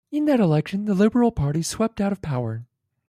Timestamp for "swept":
1.61-2.01